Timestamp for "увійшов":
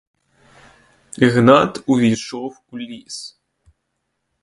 1.87-2.61